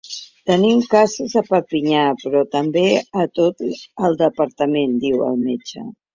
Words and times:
Tenim 0.51 0.79
casos 0.93 1.35
a 1.41 1.43
Perpinyà, 1.49 2.05
però 2.23 2.41
també 2.57 2.85
a 3.25 3.27
tot 3.41 3.63
el 4.09 4.19
departament, 4.25 4.99
diu 5.07 5.25
el 5.29 5.39
metge. 5.47 5.89